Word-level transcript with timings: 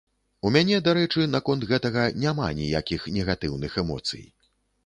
У 0.47 0.51
мяне, 0.53 0.77
дарэчы, 0.87 1.25
наконт 1.35 1.67
гэтага 1.73 2.07
няма 2.23 2.49
ніякіх 2.63 3.07
негатыўных 3.19 3.81
эмоцый. 3.83 4.27